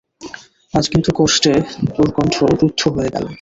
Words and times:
আজ 0.73 0.85
কিন্তু 0.93 1.09
কষ্টে 1.19 1.53
ওর 1.99 2.09
কণ্ঠ 2.17 2.35
রুদ্ধ 2.53 2.81
হয়ে 2.93 3.09
এল। 3.09 3.25